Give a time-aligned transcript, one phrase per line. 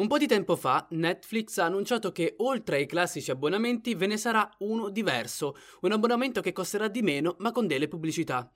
[0.00, 4.16] Un po' di tempo fa Netflix ha annunciato che oltre ai classici abbonamenti ve ne
[4.16, 8.50] sarà uno diverso, un abbonamento che costerà di meno ma con delle pubblicità.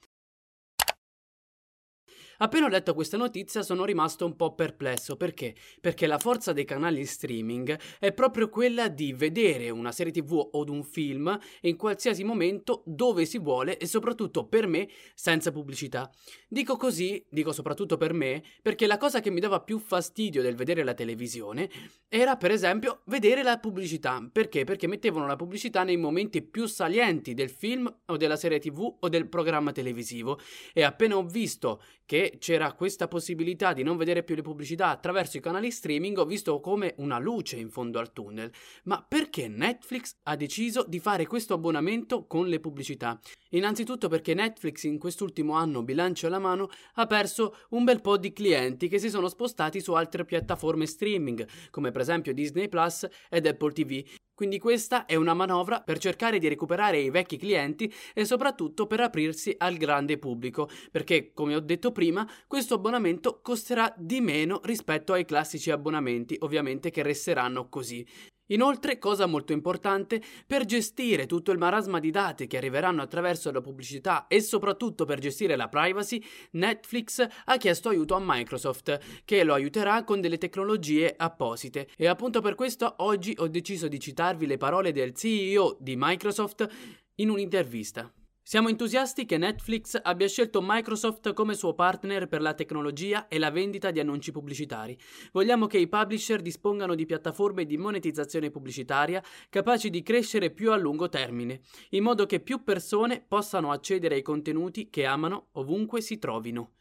[2.38, 5.54] Appena ho letto questa notizia sono rimasto un po' perplesso perché?
[5.80, 10.64] Perché la forza dei canali streaming è proprio quella di vedere una serie tv o
[10.68, 16.10] un film in qualsiasi momento dove si vuole e soprattutto per me senza pubblicità.
[16.48, 20.56] Dico così, dico soprattutto per me, perché la cosa che mi dava più fastidio del
[20.56, 21.70] vedere la televisione
[22.08, 24.26] era per esempio vedere la pubblicità.
[24.30, 24.64] Perché?
[24.64, 29.08] Perché mettevano la pubblicità nei momenti più salienti del film o della serie tv o
[29.08, 30.38] del programma televisivo
[30.72, 35.36] e appena ho visto che c'era questa possibilità di non vedere più le pubblicità attraverso
[35.36, 38.52] i canali streaming, ho visto come una luce in fondo al tunnel.
[38.84, 43.18] Ma perché Netflix ha deciso di fare questo abbonamento con le pubblicità?
[43.50, 48.32] Innanzitutto perché Netflix in quest'ultimo anno, bilancio alla mano, ha perso un bel po' di
[48.32, 53.46] clienti che si sono spostati su altre piattaforme streaming, come per esempio Disney Plus ed
[53.46, 54.02] Apple TV,
[54.34, 59.00] quindi questa è una manovra per cercare di recuperare i vecchi clienti e soprattutto per
[59.00, 65.12] aprirsi al grande pubblico, perché come ho detto prima, questo abbonamento costerà di meno rispetto
[65.12, 68.06] ai classici abbonamenti, ovviamente che resteranno così.
[68.48, 73.60] Inoltre, cosa molto importante, per gestire tutto il marasma di dati che arriveranno attraverso la
[73.60, 79.54] pubblicità e soprattutto per gestire la privacy, Netflix ha chiesto aiuto a Microsoft, che lo
[79.54, 81.88] aiuterà con delle tecnologie apposite.
[81.96, 86.68] E appunto per questo oggi ho deciso di citarvi le parole del CEO di Microsoft
[87.16, 88.12] in un'intervista.
[88.46, 93.50] Siamo entusiasti che Netflix abbia scelto Microsoft come suo partner per la tecnologia e la
[93.50, 94.98] vendita di annunci pubblicitari.
[95.32, 100.76] Vogliamo che i publisher dispongano di piattaforme di monetizzazione pubblicitaria capaci di crescere più a
[100.76, 106.18] lungo termine, in modo che più persone possano accedere ai contenuti che amano ovunque si
[106.18, 106.72] trovino.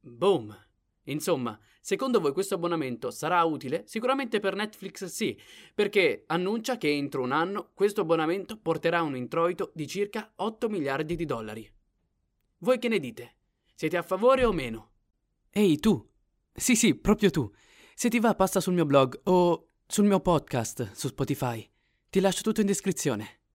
[0.00, 0.63] Boom!
[1.04, 3.84] Insomma, secondo voi questo abbonamento sarà utile?
[3.86, 5.38] Sicuramente per Netflix sì,
[5.74, 11.16] perché annuncia che entro un anno questo abbonamento porterà un introito di circa 8 miliardi
[11.16, 11.70] di dollari.
[12.58, 13.34] Voi che ne dite?
[13.74, 14.92] Siete a favore o meno?
[15.50, 16.10] Ehi tu!
[16.52, 17.50] Sì sì, proprio tu.
[17.94, 21.68] Se ti va passa sul mio blog o sul mio podcast su Spotify.
[22.08, 23.43] Ti lascio tutto in descrizione.